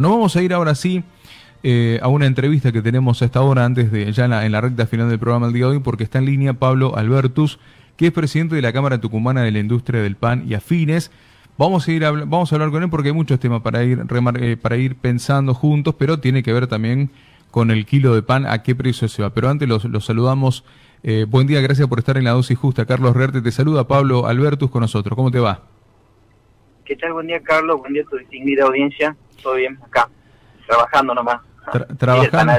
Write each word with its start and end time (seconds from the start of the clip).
Nos 0.00 0.12
vamos 0.12 0.36
a 0.36 0.42
ir 0.42 0.54
ahora 0.54 0.76
sí 0.76 1.02
eh, 1.64 1.98
a 2.00 2.06
una 2.06 2.26
entrevista 2.26 2.70
que 2.70 2.82
tenemos 2.82 3.20
a 3.20 3.24
esta 3.24 3.40
hora, 3.40 3.64
antes 3.64 3.90
de 3.90 4.12
ya 4.12 4.26
en 4.44 4.52
la, 4.52 4.60
recta 4.60 4.86
final 4.86 5.08
del 5.08 5.18
programa 5.18 5.46
del 5.46 5.54
día 5.54 5.64
de 5.64 5.72
hoy, 5.72 5.78
porque 5.80 6.04
está 6.04 6.20
en 6.20 6.26
línea 6.26 6.52
Pablo 6.52 6.96
Albertus, 6.96 7.58
que 7.96 8.06
es 8.06 8.12
presidente 8.12 8.54
de 8.54 8.62
la 8.62 8.72
Cámara 8.72 9.00
Tucumana 9.00 9.42
de 9.42 9.50
la 9.50 9.58
Industria 9.58 10.00
del 10.00 10.14
Pan 10.14 10.44
y 10.46 10.54
Afines. 10.54 11.10
Vamos 11.58 11.88
a 11.88 11.90
ir 11.90 12.04
a, 12.04 12.12
vamos 12.12 12.52
a 12.52 12.54
hablar 12.54 12.70
con 12.70 12.84
él 12.84 12.90
porque 12.90 13.08
hay 13.08 13.14
muchos 13.14 13.40
temas 13.40 13.60
para 13.60 13.82
ir 13.82 14.06
eh, 14.36 14.56
para 14.56 14.76
ir 14.76 14.94
pensando 14.94 15.52
juntos, 15.52 15.96
pero 15.98 16.20
tiene 16.20 16.44
que 16.44 16.52
ver 16.52 16.68
también 16.68 17.10
con 17.50 17.72
el 17.72 17.84
kilo 17.84 18.14
de 18.14 18.22
pan, 18.22 18.46
a 18.46 18.62
qué 18.62 18.76
precio 18.76 19.08
se 19.08 19.22
va. 19.22 19.30
Pero 19.30 19.48
antes 19.48 19.68
los, 19.68 19.82
saludamos. 20.04 20.62
Eh, 21.02 21.26
buen 21.28 21.48
día, 21.48 21.60
gracias 21.60 21.88
por 21.88 21.98
estar 21.98 22.16
en 22.16 22.22
la 22.22 22.30
dosis 22.30 22.56
justa. 22.56 22.86
Carlos 22.86 23.16
Rerte 23.16 23.42
te 23.42 23.50
saluda, 23.50 23.88
Pablo 23.88 24.28
Albertus 24.28 24.70
con 24.70 24.82
nosotros. 24.82 25.16
¿Cómo 25.16 25.32
te 25.32 25.40
va? 25.40 25.62
¿Qué 26.88 26.96
tal? 26.96 27.12
Buen 27.12 27.26
día, 27.26 27.38
Carlos. 27.42 27.80
Buen 27.80 27.92
día 27.92 28.00
a 28.00 28.08
tu 28.08 28.16
distinguida 28.16 28.64
audiencia. 28.64 29.14
Todo 29.42 29.56
bien, 29.56 29.78
acá, 29.84 30.08
trabajando 30.66 31.14
nomás. 31.14 31.42
trabajando, 31.98 32.52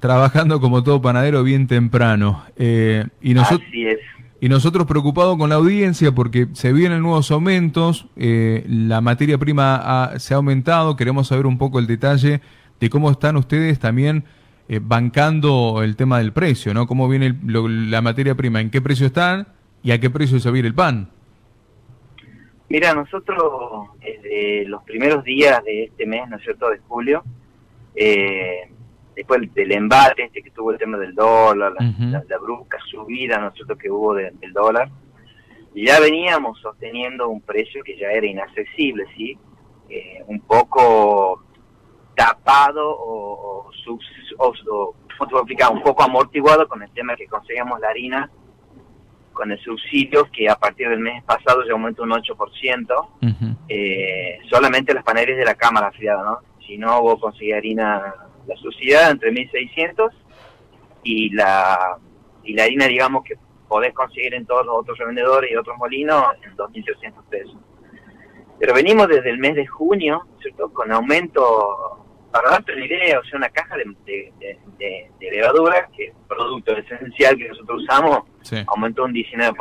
trabajando 0.00 0.58
como 0.58 0.82
todo 0.82 1.02
panadero 1.02 1.42
bien 1.42 1.66
temprano. 1.66 2.46
Eh, 2.56 3.04
y 3.20 3.34
nosotros, 3.34 3.68
Así 3.68 3.86
es. 3.86 3.98
Y 4.40 4.48
nosotros 4.48 4.86
preocupados 4.86 5.36
con 5.36 5.50
la 5.50 5.56
audiencia 5.56 6.12
porque 6.12 6.48
se 6.54 6.72
vienen 6.72 7.02
nuevos 7.02 7.30
aumentos, 7.30 8.08
eh, 8.16 8.64
la 8.66 9.02
materia 9.02 9.36
prima 9.36 10.12
se 10.16 10.32
ha 10.32 10.38
aumentado, 10.38 10.96
queremos 10.96 11.28
saber 11.28 11.44
un 11.44 11.58
poco 11.58 11.78
el 11.78 11.86
detalle 11.86 12.40
de 12.80 12.88
cómo 12.88 13.10
están 13.10 13.36
ustedes 13.36 13.78
también 13.80 14.24
eh, 14.66 14.80
bancando 14.82 15.82
el 15.82 15.94
tema 15.96 16.18
del 16.18 16.32
precio, 16.32 16.72
¿no? 16.72 16.86
Cómo 16.86 17.06
viene 17.06 17.38
la 17.44 18.00
materia 18.00 18.34
prima, 18.34 18.62
en 18.62 18.70
qué 18.70 18.80
precio 18.80 19.06
están 19.06 19.48
y 19.82 19.90
a 19.90 20.00
qué 20.00 20.08
precio 20.08 20.40
se 20.40 20.50
ir 20.56 20.64
el 20.64 20.74
pan. 20.74 21.10
Mira, 22.68 22.94
nosotros 22.94 23.90
desde 24.00 24.64
los 24.66 24.82
primeros 24.84 25.22
días 25.22 25.62
de 25.64 25.84
este 25.84 26.06
mes, 26.06 26.28
¿no 26.28 26.36
es 26.36 26.42
cierto?, 26.42 26.70
de 26.70 26.78
julio, 26.78 27.22
eh, 27.94 28.68
después 29.14 29.52
del 29.54 29.72
embate 29.72 30.24
este 30.24 30.42
que 30.42 30.50
tuvo 30.50 30.72
el 30.72 30.78
tema 30.78 30.98
del 30.98 31.14
dólar, 31.14 31.72
la, 31.78 32.38
brusca 32.38 32.78
subida, 32.90 33.38
¿no 33.38 33.48
es 33.48 33.54
cierto?, 33.54 33.76
que 33.76 33.90
hubo 33.90 34.14
del 34.14 34.52
dólar, 34.52 34.88
ya 35.74 36.00
veníamos 36.00 36.60
sosteniendo 36.60 37.28
un 37.28 37.40
precio 37.40 37.82
que 37.82 37.96
ya 37.96 38.08
era 38.08 38.26
inaccesible, 38.26 39.04
¿sí? 39.16 39.36
Eh, 39.88 40.22
un 40.26 40.40
poco 40.40 41.42
tapado 42.14 42.88
o, 42.88 43.66
o, 43.66 43.70
o, 44.38 44.52
un 45.72 45.82
poco 45.82 46.02
amortiguado 46.02 46.68
con 46.68 46.82
el 46.82 46.90
tema 46.90 47.16
que 47.16 47.26
conseguíamos 47.26 47.80
la 47.80 47.88
harina 47.88 48.30
con 49.34 49.52
el 49.52 49.58
subsidio 49.60 50.30
que 50.32 50.48
a 50.48 50.56
partir 50.56 50.88
del 50.88 51.00
mes 51.00 51.22
pasado 51.24 51.62
ya 51.66 51.72
aumentó 51.72 52.04
un 52.04 52.10
8%, 52.10 53.08
eh, 53.68 54.38
solamente 54.48 54.94
las 54.94 55.04
paneles 55.04 55.36
de 55.36 55.44
la 55.44 55.54
Cámara 55.54 55.88
afiliada, 55.88 56.24
¿no? 56.24 56.38
Si 56.66 56.78
no, 56.78 57.02
vos 57.02 57.20
conseguís 57.20 57.54
harina, 57.54 58.14
la 58.46 58.56
subsidiada 58.56 59.10
entre 59.10 59.30
1.600 59.30 60.10
y 61.02 61.30
la, 61.34 61.98
y 62.42 62.54
la 62.54 62.64
harina, 62.64 62.86
digamos, 62.86 63.24
que 63.24 63.34
podés 63.68 63.92
conseguir 63.92 64.34
en 64.34 64.46
todos 64.46 64.64
los 64.64 64.76
otros 64.76 64.96
revendedores 64.96 65.50
y 65.50 65.56
otros 65.56 65.76
molinos 65.76 66.24
en 66.42 66.56
2.300 66.56 67.24
pesos. 67.28 67.56
Pero 68.58 68.72
venimos 68.72 69.08
desde 69.08 69.30
el 69.30 69.38
mes 69.38 69.56
de 69.56 69.66
junio, 69.66 70.26
¿cierto? 70.40 70.72
Con 70.72 70.92
aumento 70.92 72.03
para 72.34 72.50
darte 72.50 72.72
una 72.72 72.84
idea, 72.84 73.20
o 73.20 73.24
sea, 73.24 73.36
una 73.36 73.48
caja 73.48 73.76
de, 73.76 74.32
de, 74.36 75.30
levadura, 75.30 75.88
que 75.96 76.06
es 76.06 76.12
producto 76.26 76.76
esencial 76.76 77.36
que 77.36 77.48
nosotros 77.48 77.84
usamos, 77.84 78.24
aumentó 78.66 79.04
un 79.04 79.12
19%. 79.12 79.54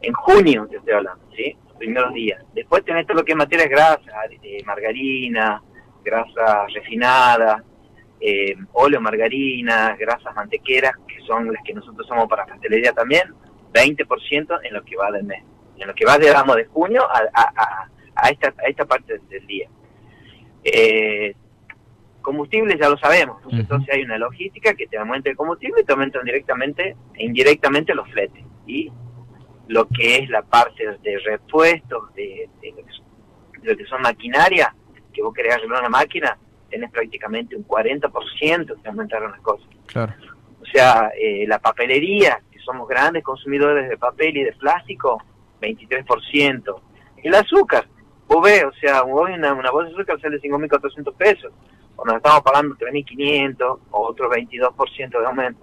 En 0.00 0.12
junio 0.14 0.66
te 0.70 0.78
estoy 0.78 0.94
hablando, 0.94 1.22
¿sí? 1.36 1.54
Los 1.66 1.76
primeros 1.76 2.14
días. 2.14 2.42
Después 2.54 2.82
tenés 2.82 3.06
todo 3.06 3.18
lo 3.18 3.24
que 3.26 3.32
es 3.32 3.36
materias 3.36 3.68
grasas, 3.68 4.06
eh, 4.42 4.62
margarina, 4.64 5.62
grasa 6.02 6.66
refinada, 6.72 7.62
eh, 8.18 8.56
óleo, 8.72 9.02
margarina, 9.02 9.94
grasas 9.98 10.34
mantequeras, 10.34 10.94
que 11.06 11.20
son 11.26 11.52
las 11.52 11.62
que 11.62 11.74
nosotros 11.74 12.06
somos 12.06 12.26
para 12.26 12.46
pastelería 12.46 12.94
también, 12.94 13.34
20% 13.74 14.60
en 14.62 14.72
lo 14.72 14.82
que 14.82 14.96
va 14.96 15.10
del 15.10 15.24
mes. 15.24 15.44
En 15.76 15.88
lo 15.88 15.94
que 15.94 16.06
va, 16.06 16.16
digamos, 16.16 16.56
de 16.56 16.64
junio 16.64 17.02
a, 17.02 17.20
a, 17.34 17.90
a, 18.14 18.30
esta, 18.30 18.48
a 18.48 18.66
esta 18.66 18.86
parte 18.86 19.20
del 19.28 19.46
día. 19.46 19.68
Eh, 20.64 21.34
combustible 22.20 22.76
ya 22.78 22.88
lo 22.88 22.98
sabemos, 22.98 23.42
entonces 23.50 23.94
hay 23.94 24.02
una 24.02 24.18
logística 24.18 24.74
que 24.74 24.86
te 24.86 24.98
aumenta 24.98 25.30
el 25.30 25.36
combustible 25.36 25.82
y 25.82 25.84
te 25.84 25.92
aumentan 25.92 26.24
directamente 26.24 26.96
e 27.14 27.24
indirectamente 27.24 27.94
los 27.94 28.08
fletes. 28.10 28.44
Y 28.66 28.92
lo 29.68 29.86
que 29.88 30.16
es 30.16 30.30
la 30.30 30.42
parte 30.42 30.98
de 31.02 31.18
repuestos, 31.18 32.12
de, 32.14 32.48
lo, 33.62 33.76
que 33.76 33.84
son, 33.84 34.02
maquinaria, 34.02 34.74
que 35.12 35.22
vos 35.22 35.32
querés 35.32 35.54
arreglar 35.54 35.80
una 35.80 35.88
máquina, 35.88 36.36
tenés 36.68 36.90
prácticamente 36.90 37.56
un 37.56 37.66
40% 37.66 38.82
que 38.82 38.88
aumentaron 38.88 39.32
las 39.32 39.40
cosas. 39.40 39.68
Claro. 39.86 40.12
O 40.60 40.66
sea, 40.66 41.10
eh, 41.20 41.46
la 41.46 41.58
papelería, 41.58 42.40
que 42.50 42.58
somos 42.60 42.88
grandes 42.88 43.22
consumidores 43.24 43.88
de 43.88 43.96
papel 43.96 44.36
y 44.36 44.44
de 44.44 44.52
plástico, 44.52 45.22
23%. 45.60 46.80
El 47.22 47.34
azúcar, 47.34 47.86
vos 48.26 48.42
ves, 48.42 48.64
o 48.64 48.72
sea, 48.72 49.02
hoy 49.02 49.32
una, 49.32 49.52
una 49.52 49.70
bolsa 49.70 49.90
de 49.90 49.96
azúcar 49.96 50.20
sale 50.20 50.40
5.400 50.40 51.14
pesos 51.14 51.52
nos 52.04 52.16
estamos 52.16 52.42
pagando 52.42 52.74
3.500 52.76 53.78
o 53.90 54.08
otro 54.08 54.30
22% 54.30 55.20
de 55.20 55.26
aumento. 55.26 55.60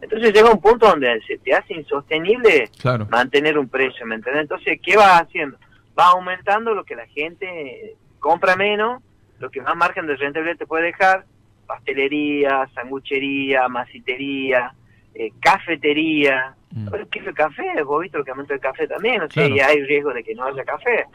Entonces 0.00 0.32
llega 0.32 0.50
un 0.50 0.60
punto 0.60 0.86
donde 0.86 1.20
se 1.26 1.38
te 1.38 1.54
hace 1.54 1.74
insostenible 1.74 2.70
mantener 3.08 3.58
un 3.58 3.68
precio, 3.68 4.06
¿me 4.06 4.16
entiendes? 4.16 4.42
Entonces, 4.42 4.78
¿qué 4.82 4.96
vas 4.96 5.22
haciendo? 5.22 5.56
Va 5.98 6.10
aumentando 6.10 6.74
lo 6.74 6.84
que 6.84 6.94
la 6.94 7.06
gente 7.06 7.96
compra 8.18 8.56
menos, 8.56 9.02
lo 9.38 9.50
que 9.50 9.62
más 9.62 9.76
margen 9.76 10.06
de 10.06 10.16
rentabilidad 10.16 10.58
te 10.58 10.66
puede 10.66 10.86
dejar, 10.86 11.24
pastelería, 11.66 12.68
sanguchería, 12.74 13.68
masitería, 13.68 14.72
eh, 15.14 15.32
cafetería. 15.40 16.54
Mm. 16.70 16.88
¿Qué 17.10 17.20
es 17.20 17.26
el 17.26 17.34
café? 17.34 17.82
Vos 17.82 18.02
viste 18.02 18.18
lo 18.18 18.24
que 18.24 18.30
aumenta 18.32 18.54
el 18.54 18.60
café 18.60 18.86
también, 18.86 19.22
o 19.22 19.30
sea, 19.30 19.48
y 19.48 19.58
hay 19.60 19.82
riesgo 19.82 20.12
de 20.12 20.22
que 20.22 20.34
no 20.34 20.44
haya 20.44 20.64
café. 20.64 21.06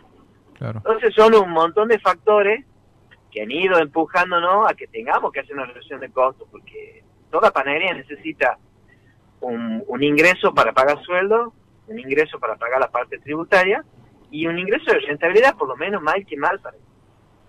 Entonces 0.59 1.13
son 1.15 1.33
un 1.33 1.49
montón 1.49 1.87
de 1.87 1.99
factores 1.99 2.65
que 3.31 3.41
han 3.41 3.51
ido 3.51 3.79
empujándonos 3.79 4.69
a 4.69 4.73
que 4.73 4.87
tengamos 4.87 5.31
que 5.31 5.39
hacer 5.39 5.55
una 5.55 5.65
reducción 5.65 5.99
de 5.99 6.09
costos, 6.11 6.47
porque 6.51 7.03
toda 7.29 7.51
panadería 7.51 7.93
necesita 7.93 8.57
un, 9.39 10.03
ingreso 10.03 10.53
para 10.53 10.73
pagar 10.73 11.01
sueldo, 11.03 11.53
un 11.87 11.99
ingreso 11.99 12.39
para 12.39 12.55
pagar 12.55 12.79
la 12.79 12.91
parte 12.91 13.17
tributaria 13.19 13.83
y 14.29 14.45
un 14.47 14.59
ingreso 14.59 14.91
de 14.91 14.99
rentabilidad, 14.99 15.55
por 15.55 15.67
lo 15.67 15.75
menos 15.77 16.01
mal 16.01 16.25
que 16.25 16.37
mal, 16.37 16.59
para, 16.59 16.77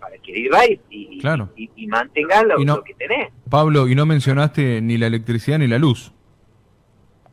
para 0.01 0.19
que 0.19 0.33
viva 0.33 0.65
y, 0.67 0.81
y, 0.91 1.71
y, 1.77 1.87
mantenga 1.87 2.43
lo, 2.43 2.83
que 2.83 2.95
tenés. 2.95 3.33
Pablo, 3.51 3.89
y 3.89 3.95
no 3.95 4.07
mencionaste 4.07 4.81
ni 4.81 4.99
la 4.99 5.07
electricidad 5.07 5.59
ni 5.59 5.67
la 5.67 5.79
luz. 5.79 6.13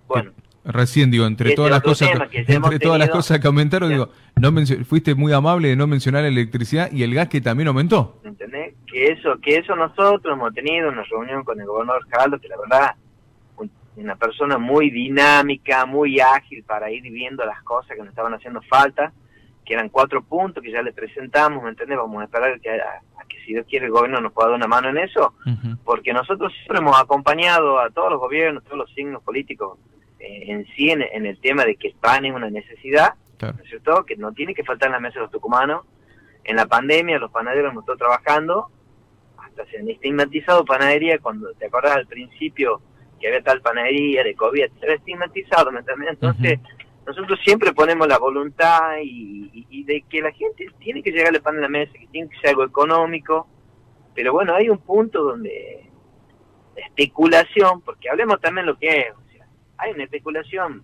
Bueno, 0.07 0.31
Recién 0.65 1.09
digo, 1.09 1.25
entre 1.25 1.55
todas 1.55 1.71
las 1.71 1.81
cosas 1.81 2.09
que, 2.29 2.45
entre 2.47 2.79
todas 2.79 2.99
las 2.99 3.09
cosas 3.09 3.39
que 3.39 3.47
aumentaron, 3.47 3.89
digo, 3.89 4.09
no 4.35 4.51
fuiste 4.85 5.15
muy 5.15 5.31
amable 5.33 5.69
de 5.69 5.75
no 5.75 5.87
mencionar 5.87 6.23
la 6.23 6.27
electricidad 6.27 6.91
y 6.91 7.03
el 7.03 7.13
gas 7.13 7.29
que 7.29 7.41
también 7.41 7.67
aumentó. 7.67 8.19
¿Entendés? 8.23 8.75
Que 8.85 9.07
eso, 9.07 9.37
que 9.41 9.55
eso 9.55 9.75
nosotros 9.75 10.33
hemos 10.33 10.53
tenido 10.53 10.89
una 10.89 11.03
reunión 11.03 11.43
con 11.43 11.59
el 11.59 11.65
gobernador 11.65 12.05
Geraldo, 12.09 12.39
que 12.39 12.49
la 12.49 12.57
verdad 12.57 12.95
una 13.99 14.15
persona 14.15 14.57
muy 14.57 14.89
dinámica, 14.89 15.85
muy 15.85 16.19
ágil 16.19 16.63
para 16.63 16.89
ir 16.91 17.03
viendo 17.03 17.45
las 17.45 17.61
cosas 17.63 17.95
que 17.95 17.99
nos 18.01 18.09
estaban 18.09 18.33
haciendo 18.33 18.61
falta, 18.61 19.11
que 19.65 19.73
eran 19.73 19.89
cuatro 19.89 20.23
puntos 20.23 20.63
que 20.63 20.71
ya 20.71 20.81
le 20.81 20.93
presentamos, 20.93 21.63
¿me 21.63 21.69
entendés? 21.69 21.97
Vamos 21.97 22.21
a 22.21 22.25
esperar 22.25 22.59
que, 22.59 22.69
a, 22.71 23.01
que 23.27 23.37
si 23.45 23.53
Dios 23.53 23.65
quiere 23.69 23.85
el 23.87 23.91
gobierno 23.91 24.21
nos 24.21 24.33
pueda 24.33 24.49
dar 24.49 24.57
una 24.57 24.67
mano 24.67 24.89
en 24.89 24.97
eso, 24.97 25.33
porque 25.83 26.13
nosotros 26.13 26.51
siempre 26.53 26.79
hemos 26.79 26.99
acompañado 26.99 27.79
a 27.79 27.89
todos 27.89 28.11
los 28.11 28.19
gobiernos, 28.19 28.63
todos 28.63 28.77
los 28.77 28.93
signos 28.93 29.21
políticos 29.21 29.77
en 30.19 30.65
sí 30.75 30.89
en, 30.91 31.25
el 31.25 31.39
tema 31.39 31.65
de 31.65 31.75
que 31.75 31.89
el 31.89 31.95
pan 31.95 32.25
es 32.25 32.33
una 32.33 32.49
necesidad, 32.49 33.13
¿no 33.41 33.49
es 33.49 33.69
cierto? 33.69 34.05
Que 34.05 34.17
no 34.17 34.33
tiene 34.33 34.53
que 34.53 34.63
faltar 34.63 34.87
en 34.87 34.93
la 34.93 34.99
mesa 34.99 35.15
de 35.15 35.21
los 35.21 35.31
tucumanos. 35.31 35.85
En 36.43 36.55
la 36.55 36.65
pandemia 36.65 37.19
los 37.19 37.31
panaderos 37.31 37.71
hemos 37.71 37.83
estado 37.83 37.97
trabajando, 37.97 38.69
hasta 39.37 39.65
se 39.65 39.77
han 39.77 39.89
estigmatizado 39.89 40.65
panadería, 40.65 41.19
cuando 41.19 41.53
te 41.53 41.67
acuerdas 41.67 41.95
al 41.95 42.07
principio 42.07 42.81
que 43.19 43.27
había 43.27 43.41
tal 43.41 43.61
panadería 43.61 44.23
de 44.23 44.33
COVID, 44.35 44.65
se 44.79 44.93
estigmatizado, 44.93 45.71
¿me 45.71 45.79
entiendes? 45.79 46.09
Entonces, 46.11 46.59
nosotros 47.05 47.39
siempre 47.43 47.73
ponemos 47.73 48.07
la 48.07 48.17
voluntad 48.17 48.97
y, 49.03 49.65
y, 49.69 49.83
de 49.83 50.03
que 50.09 50.21
la 50.21 50.31
gente 50.31 50.67
tiene 50.79 51.03
que 51.03 51.11
llegar 51.11 51.35
el 51.35 51.41
pan 51.41 51.57
a 51.57 51.61
la 51.61 51.67
mesa, 51.67 51.91
que 51.93 52.07
tiene 52.07 52.29
que 52.29 52.37
ser 52.37 52.51
algo 52.51 52.63
económico, 52.63 53.47
pero 54.15 54.31
bueno, 54.31 54.55
hay 54.55 54.69
un 54.69 54.77
punto 54.77 55.23
donde 55.23 55.89
especulación, 56.75 57.81
porque 57.81 58.09
hablemos 58.09 58.39
también 58.39 58.65
lo 58.65 58.77
que 58.77 58.87
es, 58.87 59.13
hay 59.79 59.93
una 59.93 60.03
especulación 60.03 60.83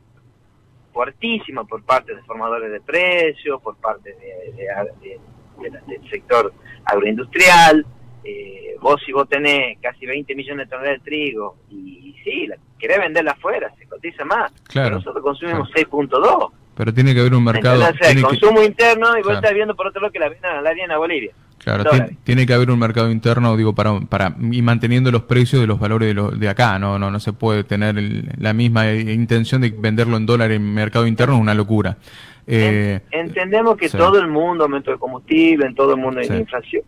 fuertísima 0.93 1.65
por 1.65 1.83
parte 1.83 2.15
de 2.15 2.23
formadores 2.23 2.71
de 2.71 2.81
precios, 2.81 3.61
por 3.61 3.75
parte 3.75 4.15
del 4.15 6.09
sector 6.09 6.53
agroindustrial. 6.85 7.85
Eh, 8.23 8.75
vos 8.81 8.99
si 9.05 9.11
vos 9.11 9.27
tenés 9.29 9.77
casi 9.81 10.05
20 10.05 10.33
millones 10.33 10.65
de 10.65 10.69
toneladas 10.71 11.03
de 11.03 11.05
trigo 11.05 11.57
y, 11.69 12.15
sí, 12.23 12.47
la, 12.47 12.57
querés 12.79 12.97
venderla 12.99 13.31
afuera, 13.31 13.71
se 13.77 13.85
cotiza 13.85 14.23
más. 14.25 14.51
Claro, 14.67 14.95
nosotros 14.95 15.21
consumimos 15.21 15.69
6.2. 15.71 16.51
Pero 16.75 16.93
tiene 16.93 17.13
que 17.13 17.19
haber 17.19 17.35
un 17.35 17.43
mercado. 17.43 17.85
Entonces, 17.87 18.21
consumo 18.23 18.63
interno 18.63 19.17
y 19.17 19.21
vos 19.21 19.35
estás 19.35 19.53
viendo 19.53 19.75
por 19.75 19.87
otro 19.87 20.01
lado 20.01 20.11
que 20.11 20.19
la 20.19 20.29
vienen 20.29 20.45
a 20.51 20.61
la 20.61 20.95
a 20.95 20.97
Bolivia. 20.97 21.33
Claro, 21.65 21.83
tiene, 22.23 22.45
que 22.45 22.53
haber 22.53 22.69
un 22.69 22.77
mercado 22.77 23.09
interno, 23.09 23.57
digo, 23.57 23.73
para, 23.73 23.99
para 24.01 24.35
y 24.51 24.61
manteniendo 24.61 25.09
los 25.09 25.23
precios 25.23 25.59
de 25.59 25.65
los 25.65 25.79
valores 25.79 26.09
de, 26.09 26.13
lo, 26.13 26.29
de 26.29 26.47
acá, 26.47 26.77
no, 26.77 26.99
no, 26.99 27.09
no 27.09 27.19
se 27.19 27.33
puede 27.33 27.63
tener 27.63 27.95
la 28.37 28.53
misma 28.53 28.93
intención 28.93 29.61
de 29.61 29.71
venderlo 29.71 30.15
en 30.17 30.27
dólar 30.27 30.51
en 30.51 30.75
mercado 30.75 31.07
interno, 31.07 31.33
es 31.33 31.41
una 31.41 31.55
locura. 31.55 31.97
Eh, 32.45 32.99
entendemos 33.09 33.77
que 33.77 33.89
todo 33.89 34.19
el 34.19 34.27
mundo 34.27 34.65
aumento 34.65 34.91
de 34.91 34.99
combustible, 34.99 35.65
en 35.65 35.73
todo 35.73 35.95
el 35.95 35.99
mundo 35.99 36.21
hay 36.21 36.27
inflación, 36.27 36.83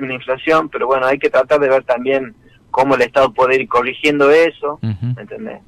una 0.00 0.14
inflación, 0.14 0.70
pero 0.70 0.86
bueno, 0.86 1.04
hay 1.04 1.18
que 1.18 1.28
tratar 1.28 1.60
de 1.60 1.68
ver 1.68 1.84
también 1.84 2.34
cómo 2.70 2.94
el 2.94 3.02
Estado 3.02 3.34
puede 3.34 3.60
ir 3.60 3.68
corrigiendo 3.68 4.30
eso, 4.30 4.78
¿entendés? 4.80 5.60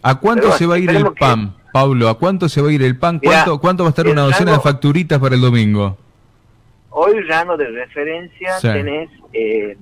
¿A 0.00 0.14
cuánto 0.14 0.52
se 0.52 0.64
va 0.64 0.76
a 0.76 0.78
ir 0.78 0.88
el 0.88 1.12
PAN, 1.12 1.54
Pablo? 1.70 2.08
¿A 2.08 2.16
cuánto 2.16 2.48
se 2.48 2.62
va 2.62 2.70
a 2.70 2.72
ir 2.72 2.82
el 2.82 2.96
PAN? 2.96 3.20
¿Cuánto, 3.22 3.60
¿cuánto 3.60 3.82
va 3.82 3.88
a 3.88 3.90
estar 3.90 4.06
una 4.06 4.22
docena 4.22 4.52
de 4.52 4.60
facturitas 4.60 5.18
para 5.18 5.34
el 5.34 5.42
domingo? 5.42 5.98
Hoy 6.98 7.20
rango 7.24 7.58
de 7.58 7.66
referencia 7.66 8.58
tenés 8.62 9.10
eh, 9.30 9.76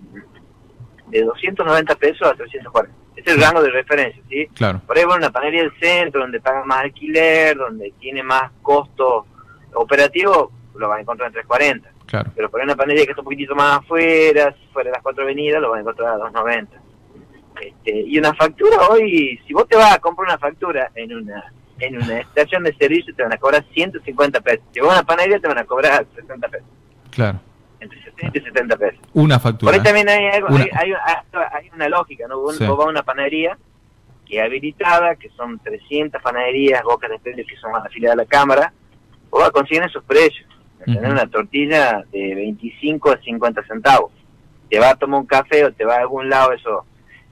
de 1.06 1.22
290 1.22 1.94
pesos 1.94 2.26
a 2.26 2.34
340. 2.34 2.92
Este 3.14 3.30
es 3.30 3.36
el 3.36 3.40
rango 3.40 3.62
de 3.62 3.70
referencia, 3.70 4.20
¿sí? 4.28 4.48
Claro. 4.48 4.80
Por 4.84 4.96
ejemplo, 4.96 5.18
una 5.18 5.30
panadería 5.30 5.62
del 5.62 5.78
centro, 5.78 6.22
donde 6.22 6.40
pagan 6.40 6.66
más 6.66 6.78
alquiler, 6.78 7.56
donde 7.56 7.92
tiene 8.00 8.24
más 8.24 8.50
costo 8.62 9.26
operativo, 9.74 10.50
lo 10.74 10.88
van 10.88 10.98
a 10.98 11.00
encontrar 11.02 11.28
en 11.28 11.34
340. 11.34 11.88
Claro. 12.06 12.32
Pero 12.34 12.50
por 12.50 12.60
una 12.60 12.74
panadería 12.74 13.04
que 13.04 13.12
está 13.12 13.20
un 13.20 13.26
poquitito 13.26 13.54
más 13.54 13.78
afuera, 13.78 14.52
fuera 14.72 14.90
de 14.90 14.94
las 14.94 15.02
cuatro 15.04 15.22
avenidas, 15.22 15.62
lo 15.62 15.70
van 15.70 15.78
a 15.78 15.80
encontrar 15.82 16.14
a 16.14 16.16
290. 16.16 16.80
Este, 17.60 17.96
y 18.08 18.18
una 18.18 18.34
factura 18.34 18.88
hoy, 18.90 19.40
si 19.46 19.52
vos 19.52 19.68
te 19.68 19.76
vas 19.76 19.94
a 19.94 20.00
comprar 20.00 20.30
una 20.30 20.38
factura 20.38 20.90
en 20.96 21.14
una 21.14 21.44
en 21.78 21.96
una 21.96 22.18
estación 22.18 22.64
de 22.64 22.74
servicio, 22.74 23.14
te 23.14 23.22
van 23.22 23.32
a 23.32 23.38
cobrar 23.38 23.64
150 23.72 24.40
pesos. 24.40 24.64
Si 24.72 24.80
vas 24.80 24.90
a 24.90 24.92
una 24.94 25.06
panadería, 25.06 25.38
te 25.38 25.46
van 25.46 25.58
a 25.58 25.64
cobrar 25.64 26.04
60 26.16 26.48
pesos. 26.48 26.66
Claro. 27.14 27.40
Entre 27.80 28.02
60 28.02 28.38
y 28.38 28.42
70 28.42 28.76
pesos. 28.76 29.00
Una 29.12 29.38
factura. 29.38 29.70
Por 29.70 29.78
ahí 29.78 29.84
también 29.84 30.08
hay, 30.08 30.24
hay, 30.24 31.70
una 31.74 31.88
lógica, 31.88 32.26
¿no? 32.28 32.40
Vos, 32.40 32.58
vas 32.58 32.68
a 32.68 32.88
una 32.88 33.02
panadería 33.02 33.58
que 34.26 34.38
es 34.38 34.44
habilitada, 34.44 35.16
que 35.16 35.28
son 35.30 35.58
300 35.58 36.20
panaderías, 36.22 36.82
bocas 36.82 37.10
de 37.10 37.18
precios 37.18 37.46
que 37.46 37.56
son 37.56 37.74
afiliadas 37.76 38.14
a 38.18 38.22
la 38.22 38.26
Cámara, 38.26 38.72
vos 39.30 39.40
vas 39.40 39.50
a 39.50 39.52
conseguir 39.52 39.82
esos 39.82 40.02
precios. 40.04 40.48
Tener 40.84 41.10
una 41.10 41.26
tortilla 41.26 42.04
de 42.12 42.34
25 42.34 43.12
a 43.12 43.16
50 43.18 43.62
centavos. 43.64 44.12
Te 44.68 44.78
va 44.78 44.90
a 44.90 44.96
tomar 44.96 45.20
un 45.20 45.26
café 45.26 45.64
o 45.64 45.72
te 45.72 45.84
va 45.84 45.94
a 45.96 46.00
algún 46.00 46.28
lado, 46.28 46.52
eso, 46.52 46.84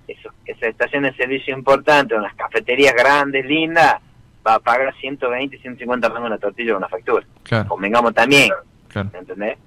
eso 0.08 0.30
esa 0.46 0.68
estación 0.68 1.02
de 1.02 1.14
servicio 1.14 1.54
importante, 1.54 2.14
unas 2.14 2.34
cafeterías 2.34 2.94
grandes, 2.94 3.44
lindas, 3.44 3.96
va 4.46 4.54
a 4.54 4.58
pagar 4.58 4.94
120, 4.94 5.58
150 5.58 6.08
pesos 6.08 6.24
una 6.24 6.38
tortilla 6.38 6.74
o 6.74 6.78
una 6.78 6.88
factura. 6.88 7.26
Claro. 7.42 7.68
Convengamos 7.68 8.14
también. 8.14 8.50
Claro. 8.88 9.10
¿Entendés? 9.12 9.58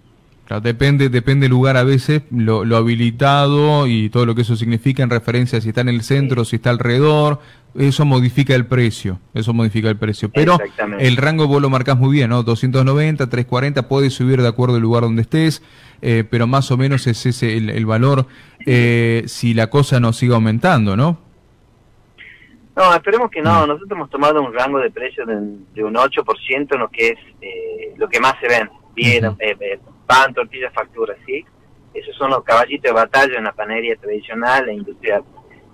Claro, 0.45 0.62
depende, 0.62 1.09
depende 1.09 1.45
del 1.45 1.51
lugar 1.51 1.75
a 1.75 1.83
veces, 1.83 2.21
lo, 2.30 2.62
habilitado 2.75 3.88
y 3.88 4.09
todo 4.09 4.27
lo 4.27 4.36
que 4.36 4.42
eso 4.42 4.56
significa 4.56 5.01
en 5.01 5.09
referencia 5.09 5.57
a 5.57 5.62
si 5.62 5.69
está 5.69 5.81
en 5.81 5.89
el 5.89 6.03
centro, 6.03 6.45
si 6.45 6.57
está 6.57 6.69
alrededor, 6.69 7.39
eso 7.74 8.06
modifica 8.06 8.53
el 8.53 8.68
precio, 8.68 9.19
eso 9.33 9.53
modifica 9.53 9.89
el 9.89 9.97
precio. 9.97 10.30
Pero 10.30 10.59
el 11.00 11.18
rango 11.18 11.47
vos 11.47 11.59
lo 11.63 11.71
marcás 11.71 11.97
muy 11.97 12.13
bien, 12.13 12.30
¿no? 12.30 12.44
290, 12.44 13.27
340, 13.27 13.88
puede 13.88 14.12
subir 14.12 14.39
de 14.39 14.47
acuerdo 14.47 14.75
al 14.75 14.83
lugar 14.83 15.01
donde 15.01 15.24
estés, 15.24 15.63
eh, 16.03 16.24
pero 16.30 16.45
más 16.45 16.69
o 16.69 16.77
menos 16.77 17.07
es 17.07 17.25
ese 17.25 17.57
el, 17.57 17.86
valor 17.88 18.27
eh, 18.68 19.24
si 19.25 19.56
la 19.56 19.71
cosa 19.71 20.00
no 20.00 20.13
sigue 20.13 20.36
aumentando, 20.36 20.95
¿no? 20.95 21.25
No, 22.75 22.94
esperemos 22.94 23.31
que 23.31 23.42
no. 23.42 23.65
Mm. 23.65 23.68
Nosotros 23.69 23.92
hemos 23.92 24.09
tomado 24.12 24.44
un 24.44 24.53
rango 24.53 24.77
de 24.80 24.92
precio 24.92 25.25
de, 25.25 25.83
un 25.83 25.95
8% 25.95 26.68
en 26.74 26.80
lo 26.80 26.89
que 26.89 27.07
es 27.07 27.19
eh, 27.42 27.94
lo 27.97 28.07
que 28.07 28.19
más 28.19 28.36
se 28.39 28.47
ven. 28.47 28.69
Bien, 28.94 29.25
pan, 30.06 30.34
tortillas, 30.34 30.74
facturas, 30.74 31.18
¿sí? 31.25 31.46
Esos 31.94 32.16
son 32.16 32.31
los 32.31 32.44
caballitos 32.44 32.84
de 32.84 32.94
batalla 32.94 33.38
en 33.38 33.46
la 33.46 33.54
panadería 33.54 33.96
tradicional 33.96 34.68
e 34.69 34.74
industrial. 34.74 35.24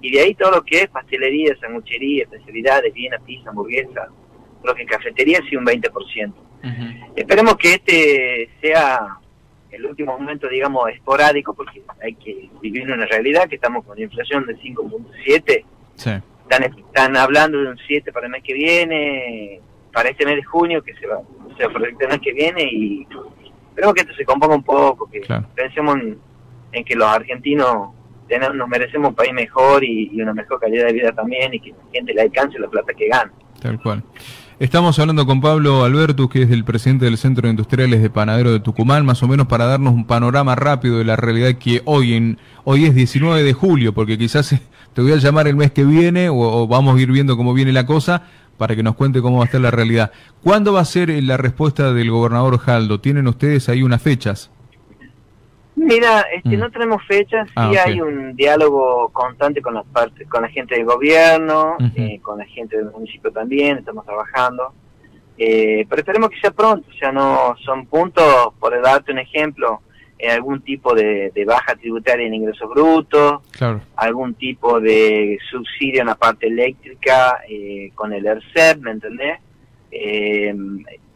Y 0.02 0.12
de 0.12 0.22
ahí 0.22 0.36
todo 0.36 0.52
lo 0.52 0.64
que 0.64 0.84
es 0.84 0.90
pastelería, 0.90 1.56
sanguchería, 1.60 2.24
especialidades, 2.24 2.94
viena, 2.94 3.18
pizza, 3.20 3.50
hamburguesa, 3.50 4.08
lo 4.64 4.76
que 4.76 4.86
cafetería 4.86 5.40
sí 5.50 5.56
un 5.56 5.66
20%. 5.66 6.34
Esperemos 7.16 7.56
que 7.56 7.74
este 7.74 8.50
sea 8.62 9.18
el 9.72 9.86
último 9.86 10.18
momento, 10.18 10.48
digamos, 10.48 10.90
esporádico, 10.92 11.54
porque 11.54 11.82
hay 12.02 12.14
que 12.16 12.50
vivir 12.62 12.92
una 12.92 13.06
realidad, 13.06 13.48
que 13.48 13.56
estamos 13.56 13.86
con 13.86 14.00
inflación 14.00 14.46
de 14.46 14.56
5.7. 14.58 15.66
Sí. 15.96 16.12
Están, 16.44 16.64
están 16.64 17.18
hablando 17.18 17.62
de 17.62 17.70
un 17.70 17.78
7 17.78 18.12
para 18.12 18.26
el 18.26 18.32
mes 18.32 18.44
que 18.44 18.54
viene, 18.54 19.62
para 19.94 20.10
este 20.10 20.26
mes 20.26 20.36
de 20.36 20.44
junio, 20.44 20.84
que 20.84 20.94
se 20.96 21.08
va, 21.08 21.22
se 21.58 21.64
el 21.64 22.10
mes 22.10 22.20
que 22.20 22.34
viene, 22.34 22.64
y 22.64 23.08
Esperemos 23.72 23.96
que 23.96 24.02
esto 24.02 24.14
se 24.16 24.26
componga 24.26 24.56
un 24.56 24.64
poco, 24.64 25.10
que 25.10 25.22
pensemos 25.56 25.98
en, 26.74 26.84
que 26.84 26.96
los 26.96 27.08
argentinos 27.08 27.90
nos 28.54 28.68
merecemos 28.68 29.10
un 29.10 29.16
país 29.16 29.34
mejor 29.34 29.84
y, 29.84 30.22
una 30.22 30.34
mejor 30.34 30.60
calidad 30.60 30.88
de 30.88 30.94
vida 30.94 31.12
también 31.14 31.54
y 31.54 31.60
que 31.62 31.70
la 31.70 31.78
gente 31.94 32.14
le 32.14 32.22
alcance 32.22 32.60
la 32.60 32.68
plata 32.68 32.94
que 32.94 33.08
gana. 33.08 33.32
Tal 33.62 33.82
cual. 33.82 34.04
Estamos 34.60 35.00
hablando 35.00 35.26
con 35.26 35.40
Pablo 35.40 35.86
Albertus, 35.86 36.30
que 36.30 36.44
es 36.44 36.52
el 36.52 36.66
presidente 36.66 37.06
del 37.06 37.18
Centro 37.18 37.44
de 37.44 37.52
Industriales 37.52 38.02
de 38.02 38.10
Panadero 38.10 38.52
de 38.52 38.60
Tucumán, 38.60 39.06
más 39.06 39.24
o 39.24 39.28
menos 39.28 39.48
para 39.48 39.66
darnos 39.66 39.94
un 39.94 40.06
panorama 40.06 40.54
rápido 40.56 40.98
de 40.98 41.06
la 41.06 41.16
realidad 41.16 41.54
que 41.54 41.82
hoy 41.86 42.14
en 42.14 42.40
hoy 42.66 42.86
es 42.86 42.94
19 42.94 43.42
de 43.42 43.54
julio, 43.54 43.94
porque 43.94 44.18
quizás 44.18 44.54
te 44.94 45.02
voy 45.02 45.14
a 45.14 45.16
llamar 45.16 45.48
el 45.48 45.56
mes 45.56 45.72
que 45.72 45.86
viene 45.86 46.28
o 46.30 46.68
vamos 46.68 46.98
a 46.98 47.02
ir 47.02 47.10
viendo 47.10 47.38
cómo 47.38 47.54
viene 47.54 47.72
la 47.72 47.86
cosa, 47.86 48.28
para 48.62 48.76
que 48.76 48.84
nos 48.84 48.94
cuente 48.94 49.24
cómo 49.24 49.38
va 49.38 49.42
a 49.42 49.46
estar 49.46 49.60
la 49.60 49.72
realidad. 49.72 50.12
¿Cuándo 50.44 50.72
va 50.72 50.82
a 50.82 50.86
ser 50.86 51.10
la 51.24 51.36
respuesta 51.36 51.94
del 51.94 52.12
gobernador 52.12 52.60
Jaldo? 52.60 53.00
¿Tienen 53.00 53.28
ustedes 53.28 53.68
ahí 53.70 53.82
unas 53.82 54.04
fechas? 54.04 54.52
Mira, 55.76 56.28
este, 56.32 56.58
mm. 56.58 56.60
no 56.60 56.70
tenemos 56.70 57.02
fechas, 57.08 57.48
sí 57.48 57.56
ah, 57.56 57.72
hay 57.88 58.00
un 58.00 58.36
diálogo 58.36 59.10
constante 59.14 59.64
con 59.64 59.74
la 59.74 59.82
parte, 59.82 60.26
con 60.26 60.44
la 60.44 60.50
gente 60.50 60.76
del 60.76 60.86
gobierno, 60.86 61.76
eh, 61.96 62.20
con 62.22 62.38
la 62.38 62.46
gente 62.46 62.78
del 62.78 62.92
municipio 62.92 63.32
también, 63.32 63.80
estamos 63.80 64.06
trabajando. 64.06 64.72
Eh, 65.40 65.88
pero 65.90 66.02
esperemos 66.02 66.30
que 66.30 66.40
sea 66.40 66.52
pronto, 66.52 66.88
o 66.88 66.98
sea, 67.00 67.12
no 67.12 67.56
son 67.66 67.88
puntos, 67.88 68.54
por 68.60 68.80
darte 68.80 69.12
un 69.12 69.18
ejemplo, 69.18 69.82
algún 70.30 70.62
tipo 70.62 70.94
de, 70.94 71.32
baja 71.46 71.76
tributaria 71.76 72.28
en 72.28 72.34
ingresos 72.34 72.70
brutos, 72.70 73.42
algún 73.96 74.36
tipo 74.36 74.80
de 74.80 75.38
subsidio 75.50 76.02
en 76.02 76.08
la 76.08 76.16
parte 76.16 76.48
eléctrica 76.48 77.42
eh, 77.48 77.92
con 77.96 78.14
el 78.14 78.26
ERCEP, 78.26 78.80
¿me 78.80 78.92
entendés? 78.92 79.40
Eh, 79.92 80.54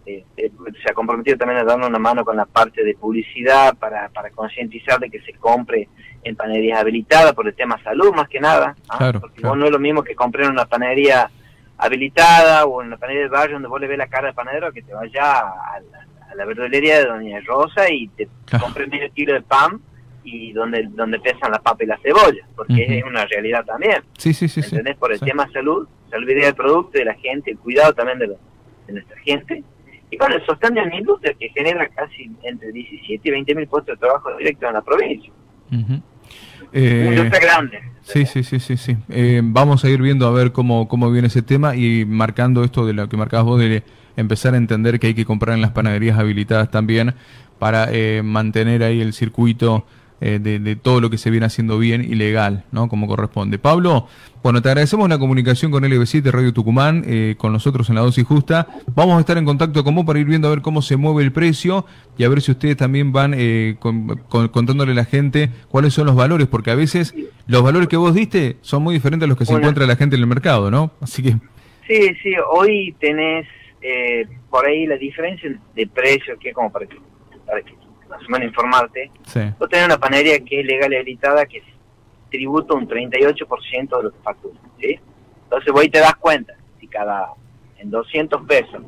eh, 0.08 0.24
se 0.38 0.92
ha 0.92 0.94
comprometido 0.94 1.38
también 1.38 1.62
a 1.62 1.64
darnos 1.64 1.90
una 1.90 1.98
mano 1.98 2.24
con 2.24 2.38
la 2.38 2.46
parte 2.46 2.84
de 2.84 2.94
publicidad 2.94 3.76
para, 3.78 4.10
para 4.10 4.30
concientizar 4.30 5.00
de 5.00 5.10
que 5.10 5.20
se 5.22 5.34
compre 5.34 5.90
en 6.24 6.36
panaderías 6.36 6.80
habilitadas 6.80 7.34
por 7.34 7.48
el 7.48 7.56
tema 7.56 7.82
salud 7.84 8.14
más 8.14 8.28
que 8.28 8.40
nada, 8.40 8.76
¿ah? 8.90 9.12
porque 9.20 9.42
no 9.42 9.66
es 9.66 9.72
lo 9.72 9.80
mismo 9.80 10.04
que 10.04 10.16
comprar 10.16 10.46
en 10.46 10.52
una 10.52 10.66
panadería 10.66 11.30
habilitada 11.78 12.66
o 12.66 12.82
en 12.82 12.88
una 12.88 12.98
panadería 12.98 13.24
del 13.24 13.32
barrio 13.32 13.56
donde 13.56 13.68
vos 13.68 13.82
le 13.82 13.88
ves 13.88 13.98
la 13.98 14.08
cara 14.08 14.28
del 14.28 14.36
panadero 14.36 14.72
que 14.72 14.82
te 14.82 14.94
vaya 14.94 15.40
a 15.40 15.80
la 15.92 16.06
verdulería 16.46 17.00
de 17.00 17.06
Doña 17.06 17.40
Rosa 17.42 17.90
y 17.90 18.08
te 18.10 18.28
compres 18.60 18.90
medio 18.90 19.12
kilo 19.14 19.34
de 19.34 19.42
pan 19.42 19.80
y 20.24 20.52
donde 20.54 20.84
donde 20.90 21.20
pesan 21.20 21.52
la 21.52 21.60
papa 21.60 21.84
y 21.84 21.88
la 21.88 21.98
cebolla, 22.00 22.46
porque 22.56 22.98
es 22.98 23.04
una 23.04 23.26
realidad 23.26 23.64
también. 23.64 24.02
Sí, 24.18 24.34
sí, 24.34 24.48
sí. 24.48 24.62
¿Entendés? 24.62 24.98
Por 24.98 25.14
el 25.14 25.20
tema 25.20 25.50
salud, 25.52 25.88
salud 26.10 26.28
del 26.28 26.56
producto, 26.56 26.98
de 26.98 27.06
la 27.06 27.14
gente, 27.16 27.52
el 27.52 27.60
cuidado 27.60 27.94
también 27.94 28.20
de, 28.20 28.28
de 28.28 28.94
nuestra 28.94 29.18
gente. 29.20 29.64
Y 30.10 30.18
con 30.18 30.32
el 30.32 30.46
sostén 30.46 30.74
de 30.74 30.82
una 30.82 30.96
industria 30.96 31.34
que 31.40 31.50
genera 31.50 31.88
casi 31.90 32.30
entre 32.44 32.72
17 32.72 33.28
y 33.28 33.32
20 33.32 33.56
mil 33.56 33.68
puestos 33.68 33.96
de 33.96 34.00
trabajo 34.00 34.36
directos 34.38 34.68
en 34.68 34.74
la 34.74 34.82
provincia. 34.82 35.32
Eh, 36.78 37.32
grande. 37.42 37.80
Sí, 38.04 38.26
sí, 38.26 38.44
sí, 38.44 38.60
sí, 38.60 38.76
sí. 38.76 38.98
Eh, 39.10 39.42
vamos 39.44 39.86
a 39.86 39.90
ir 39.90 40.02
viendo 40.02 40.28
a 40.28 40.32
ver 40.32 40.52
cómo, 40.52 40.88
cómo 40.90 41.10
viene 41.10 41.30
ese 41.30 41.42
tema 41.42 41.76
y 41.76 42.04
marcando 42.06 42.64
esto 42.66 42.86
de 42.86 42.94
lo 42.94 43.08
que 43.08 43.16
marcabas 43.16 43.46
vos 43.46 43.60
de 43.60 43.84
empezar 44.18 44.54
a 44.54 44.58
entender 44.58 45.00
que 45.00 45.08
hay 45.08 45.14
que 45.14 45.26
comprar 45.26 45.56
en 45.56 45.62
las 45.62 45.72
panaderías 45.72 46.20
habilitadas 46.20 46.70
también 46.70 47.16
para 47.60 47.88
eh, 47.92 48.22
mantener 48.24 48.84
ahí 48.84 49.00
el 49.00 49.14
circuito 49.14 49.86
eh, 50.22 50.40
de, 50.40 50.76
todo 50.76 51.02
lo 51.02 51.10
que 51.10 51.18
se 51.18 51.30
viene 51.30 51.46
haciendo 51.46 51.78
bien 51.78 52.02
y 52.02 52.16
legal, 52.16 52.64
¿no? 52.72 52.88
Como 52.88 53.08
corresponde. 53.08 53.60
Pablo, 53.60 54.08
bueno, 54.44 54.62
te 54.62 54.70
agradecemos 54.70 55.10
la 55.10 55.18
comunicación 55.18 55.72
con 55.72 55.84
LB7 55.84 56.32
Radio 56.32 56.54
Tucumán, 56.54 57.04
eh, 57.06 57.36
con 57.38 57.52
nosotros 57.52 57.90
en 57.90 57.96
la 57.96 58.02
dosis 58.02 58.24
justa. 58.26 58.68
Vamos 58.96 59.18
a 59.18 59.20
estar 59.20 59.38
en 59.38 59.46
contacto 59.46 59.84
con 59.84 59.96
vos 59.96 60.06
para 60.06 60.20
ir 60.20 60.26
viendo 60.26 60.48
a 60.48 60.52
ver 60.52 60.62
cómo 60.62 60.82
se 60.82 60.96
mueve 60.96 61.24
el 61.24 61.32
precio 61.32 61.86
y 62.18 62.24
a 62.24 62.30
ver 62.30 62.42
si 62.42 62.52
ustedes 62.52 62.78
también 62.78 63.12
van 63.12 63.36
contándole 64.30 64.94
a 64.94 64.96
la 64.96 65.06
gente 65.06 65.50
cuáles 65.70 65.94
son 65.94 66.06
los 66.06 66.16
valores, 66.16 66.48
porque 66.48 66.72
a 66.72 66.76
veces 66.76 67.14
los 67.48 67.62
valores 67.62 67.90
que 67.90 67.98
vos 67.98 68.14
diste 68.14 68.58
son 68.62 68.84
muy 68.84 68.94
diferentes 68.94 69.26
a 69.26 69.30
los 69.30 69.38
que 69.38 69.46
se 69.46 69.54
encuentra 69.54 69.86
la 69.86 69.96
gente 69.96 70.16
en 70.16 70.22
el 70.22 70.28
mercado, 70.28 70.72
¿no? 70.72 70.92
Así 71.02 71.22
que... 71.22 71.36
Sí, 71.88 72.16
sí, 72.24 72.34
hoy 72.52 72.96
tenés 73.00 73.48
eh, 73.82 74.26
por 74.50 74.66
ahí 74.66 74.88
la 74.88 74.98
diferencia 74.98 75.56
de 75.76 75.88
precio, 75.88 76.38
que 76.40 76.52
como 76.52 76.72
para 76.72 76.88
que, 76.88 76.98
para 77.46 77.62
que 77.62 77.74
más 78.10 78.22
o 78.22 78.32
menos 78.32 78.48
informarte, 78.48 79.12
sí. 79.26 79.42
vos 79.60 79.70
tenés 79.70 79.86
una 79.86 79.98
panadería 79.98 80.40
que 80.40 80.60
es 80.60 80.66
legal 80.66 80.94
y 80.94 80.98
habilitada 80.98 81.46
que 81.46 81.64
tributa 82.30 82.74
un 82.74 82.88
38% 82.88 83.98
de 83.98 84.04
lo 84.04 84.12
que 84.12 84.20
factura, 84.24 84.60
¿sí? 84.80 85.00
Entonces 85.44 85.72
vos 85.72 85.82
ahí 85.82 85.90
te 85.90 86.00
das 86.00 86.16
cuenta, 86.16 86.54
si 86.80 86.88
cada, 86.88 87.30
en 87.78 87.90
200 87.90 88.46
pesos, 88.46 88.84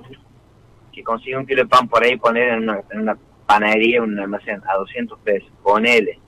que 0.92 1.04
consigue 1.04 1.38
un 1.38 1.46
kilo 1.46 1.64
de 1.64 1.70
pan 1.70 1.88
por 1.88 2.04
ahí 2.04 2.18
poner 2.18 2.50
en 2.50 2.64
una, 2.64 2.82
en 2.92 3.02
una 3.02 3.18
panadería, 3.46 4.02
un 4.02 4.20
almacén 4.20 4.62
a 4.68 4.78
200 4.78 5.20
pesos, 5.20 5.50
ponele, 5.64 6.20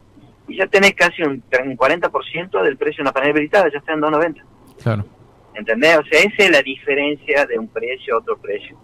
y 0.48 0.58
ya 0.58 0.68
tenés 0.68 0.94
casi 0.94 1.22
un, 1.24 1.44
40% 1.50 2.64
del 2.64 2.78
precio 2.78 2.98
de 2.98 3.02
una 3.04 3.12
panadería 3.12 3.38
habilitada, 3.38 3.70
ya 3.72 3.80
está 3.80 3.94
en 3.94 4.02
2.90. 4.02 4.44
Claro. 4.82 5.06
¿Entendés? 5.54 5.98
O 5.98 6.04
sea, 6.04 6.22
esa 6.22 6.44
es 6.44 6.52
la 6.52 6.62
diferencia 6.62 7.46
de 7.46 7.60
un 7.60 7.68
precio 7.68 8.16
a 8.16 8.18
otro 8.20 8.38
precio. 8.38 8.78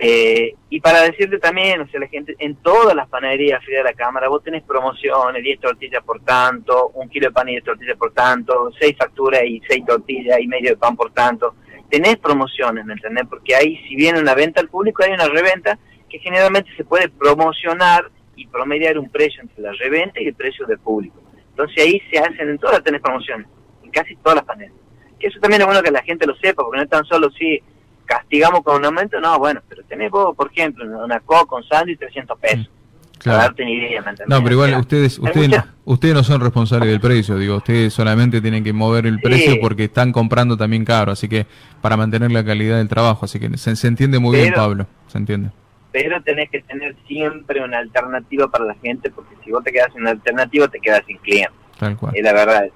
Eh, 0.00 0.54
y 0.70 0.80
para 0.80 1.02
decirte 1.02 1.38
también, 1.38 1.80
o 1.80 1.88
sea, 1.88 1.98
la 1.98 2.06
gente, 2.06 2.36
en 2.38 2.54
todas 2.56 2.94
las 2.94 3.08
panaderías 3.08 3.60
de 3.66 3.82
la 3.82 3.92
Cámara, 3.94 4.28
vos 4.28 4.44
tenés 4.44 4.62
promociones, 4.62 5.42
10 5.42 5.60
tortillas 5.60 6.04
por 6.04 6.20
tanto, 6.20 6.90
un 6.94 7.08
kilo 7.08 7.28
de 7.28 7.32
pan 7.32 7.48
y 7.48 7.52
10 7.52 7.64
tortillas 7.64 7.96
por 7.96 8.12
tanto, 8.12 8.70
6 8.78 8.96
facturas 8.96 9.42
y 9.44 9.60
6 9.68 9.84
tortillas 9.84 10.38
y 10.40 10.46
medio 10.46 10.70
de 10.70 10.76
pan 10.76 10.96
por 10.96 11.12
tanto. 11.12 11.56
Tenés 11.90 12.16
promociones, 12.18 12.84
¿me 12.84 12.92
entendés? 12.92 13.24
Porque 13.28 13.56
ahí, 13.56 13.76
si 13.88 13.96
viene 13.96 14.20
una 14.20 14.34
venta 14.34 14.60
al 14.60 14.68
público, 14.68 15.02
hay 15.02 15.12
una 15.12 15.26
reventa 15.26 15.78
que 16.08 16.18
generalmente 16.20 16.70
se 16.76 16.84
puede 16.84 17.08
promocionar 17.08 18.10
y 18.36 18.46
promediar 18.46 18.98
un 18.98 19.10
precio 19.10 19.42
entre 19.42 19.62
la 19.62 19.72
reventa 19.72 20.20
y 20.20 20.28
el 20.28 20.34
precio 20.34 20.64
del 20.66 20.78
público. 20.78 21.20
Entonces 21.50 21.84
ahí 21.84 22.00
se 22.10 22.18
hacen, 22.18 22.48
en 22.48 22.58
todas 22.58 22.84
tenés 22.84 23.00
promociones, 23.00 23.48
en 23.82 23.90
casi 23.90 24.14
todas 24.16 24.36
las 24.36 24.44
panaderías. 24.44 24.78
Que 25.18 25.26
eso 25.26 25.40
también 25.40 25.62
es 25.62 25.66
bueno 25.66 25.82
que 25.82 25.90
la 25.90 26.02
gente 26.04 26.24
lo 26.24 26.36
sepa, 26.36 26.62
porque 26.62 26.76
no 26.76 26.84
es 26.84 26.90
tan 26.90 27.04
solo 27.04 27.30
si 27.30 27.60
castigamos 28.08 28.62
con 28.62 28.76
un 28.76 28.86
aumento, 28.86 29.20
no, 29.20 29.38
bueno, 29.38 29.60
pero 29.68 29.84
tenés 29.84 30.10
vos, 30.10 30.34
por 30.34 30.50
ejemplo, 30.50 30.84
una 31.04 31.20
coca 31.20 31.44
con 31.46 31.62
sándwich 31.62 31.98
300 31.98 32.38
pesos. 32.38 32.66
Mm, 32.66 33.18
claro. 33.18 33.38
darte 33.38 33.64
ni 33.64 33.74
idea, 33.74 34.00
¿me 34.00 34.12
no, 34.26 34.42
pero 34.42 34.54
igual 34.54 34.74
ustedes 34.76 35.18
ustedes, 35.18 35.50
no, 35.50 35.64
ustedes 35.84 36.14
no 36.14 36.24
son 36.24 36.40
responsables 36.40 36.88
del 36.88 37.00
precio, 37.00 37.36
digo, 37.36 37.56
ustedes 37.56 37.92
solamente 37.92 38.40
tienen 38.40 38.64
que 38.64 38.72
mover 38.72 39.06
el 39.06 39.20
precio 39.20 39.60
porque 39.60 39.84
están 39.84 40.10
comprando 40.10 40.56
también 40.56 40.84
caro, 40.84 41.12
así 41.12 41.28
que 41.28 41.46
para 41.82 41.96
mantener 41.96 42.32
la 42.32 42.44
calidad 42.44 42.78
del 42.78 42.88
trabajo, 42.88 43.26
así 43.26 43.38
que 43.38 43.56
se, 43.58 43.86
entiende 43.86 44.18
muy 44.18 44.38
bien, 44.38 44.54
Pablo, 44.54 44.86
se 45.06 45.18
entiende. 45.18 45.50
Pero 45.92 46.22
tenés 46.22 46.50
que 46.50 46.62
tener 46.62 46.96
siempre 47.06 47.62
una 47.62 47.78
alternativa 47.78 48.48
para 48.48 48.64
la 48.64 48.74
gente, 48.76 49.10
porque 49.10 49.34
si 49.44 49.50
vos 49.50 49.62
te 49.64 49.72
quedas 49.72 49.92
sin 49.92 50.02
una 50.02 50.10
alternativa, 50.10 50.68
te 50.68 50.80
quedas 50.80 51.02
sin 51.06 51.18
cliente. 51.18 51.52
Tal 51.78 51.96
cual. 51.96 52.16
Y 52.16 52.22
la 52.22 52.32
verdad 52.32 52.64
es 52.64 52.72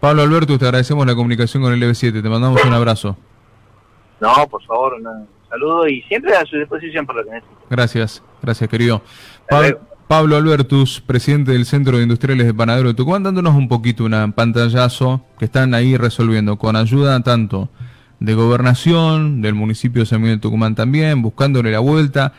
Pablo 0.00 0.22
Alberto, 0.22 0.58
te 0.58 0.64
agradecemos 0.64 1.06
la 1.06 1.14
comunicación 1.14 1.62
con 1.62 1.72
el 1.72 1.82
EV7, 1.82 2.22
te 2.22 2.28
mandamos 2.28 2.64
un 2.64 2.72
abrazo. 2.72 3.16
No, 4.20 4.48
por 4.48 4.62
favor, 4.64 4.94
un 4.94 5.26
saludo 5.48 5.88
y 5.88 6.02
siempre 6.02 6.34
a 6.36 6.44
su 6.44 6.56
disposición 6.56 7.06
por 7.06 7.16
lo 7.16 7.24
que 7.24 7.30
necesite. 7.30 7.56
Gracias, 7.70 8.22
gracias 8.42 8.68
querido. 8.68 9.02
Pablo 10.08 10.36
Albertus, 10.36 11.02
presidente 11.02 11.52
del 11.52 11.66
Centro 11.66 11.98
de 11.98 12.02
Industriales 12.02 12.46
de 12.46 12.54
Panadero 12.54 12.88
de 12.88 12.94
Tucumán, 12.94 13.22
dándonos 13.22 13.54
un 13.54 13.68
poquito 13.68 14.04
una 14.04 14.30
pantallazo 14.32 15.20
que 15.38 15.44
están 15.44 15.74
ahí 15.74 15.98
resolviendo 15.98 16.56
con 16.56 16.76
ayuda 16.76 17.20
tanto 17.20 17.68
de 18.18 18.34
gobernación, 18.34 19.42
del 19.42 19.54
municipio 19.54 20.02
de 20.02 20.06
San 20.06 20.22
Miguel 20.22 20.38
de 20.38 20.40
Tucumán 20.40 20.74
también, 20.74 21.20
buscándole 21.20 21.70
la 21.70 21.80
vuelta 21.80 22.32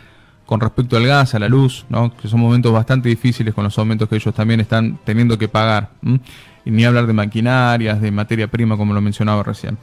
con 0.48 0.60
respecto 0.60 0.98
al 0.98 1.06
gas, 1.06 1.36
a 1.36 1.40
la 1.40 1.48
luz, 1.48 1.86
¿no? 1.90 2.12
que 2.18 2.28
son 2.28 2.40
momentos 2.40 2.74
bastante 2.74 3.08
difíciles 3.08 3.54
con 3.54 3.64
los 3.64 3.78
aumentos 3.78 4.10
que 4.10 4.16
ellos 4.16 4.34
también 4.34 4.60
están 4.60 4.98
teniendo 5.04 5.38
que 5.38 5.48
pagar. 5.48 5.92
Y 6.66 6.72
ni 6.72 6.86
hablar 6.86 7.06
de 7.06 7.14
maquinarias, 7.14 8.02
de 8.02 8.10
materia 8.10 8.48
prima, 8.48 8.76
como 8.76 8.96
lo 8.96 9.00
mencionaba 9.00 9.44
recién. 9.44 9.78